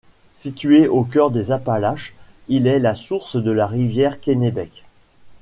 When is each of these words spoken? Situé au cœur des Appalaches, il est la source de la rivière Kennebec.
Situé 0.33 0.87
au 0.87 1.03
cœur 1.03 1.29
des 1.29 1.51
Appalaches, 1.51 2.15
il 2.47 2.65
est 2.65 2.79
la 2.79 2.95
source 2.95 3.35
de 3.35 3.51
la 3.51 3.67
rivière 3.67 4.19
Kennebec. 4.19 4.83